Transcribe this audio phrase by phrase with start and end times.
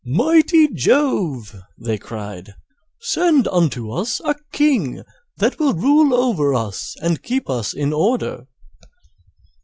[0.03, 2.55] "Mighty Jove," they cried,
[3.01, 5.03] "send unto us a King
[5.37, 8.47] that will rule over us and keep us in order."